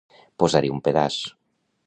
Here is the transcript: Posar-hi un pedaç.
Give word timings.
Posar-hi 0.43 0.71
un 0.77 0.81
pedaç. 0.89 1.21